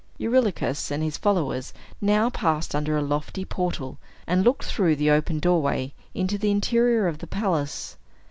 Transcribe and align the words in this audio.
Eurylochus 0.17 0.89
and 0.89 1.03
his 1.03 1.15
followers 1.15 1.73
now 2.01 2.27
passed 2.31 2.73
under 2.73 2.97
a 2.97 3.03
lofty 3.03 3.45
portal, 3.45 3.99
and 4.25 4.43
looked 4.43 4.63
through 4.63 4.95
the 4.95 5.11
open 5.11 5.37
doorway 5.37 5.93
into 6.15 6.39
the 6.39 6.49
interior 6.49 7.07
of 7.07 7.19
the 7.19 7.27
palace. 7.27 7.97